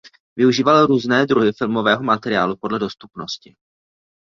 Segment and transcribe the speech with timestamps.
[0.35, 3.55] Využíval různé druhy filmového materiálu podle dostupnosti.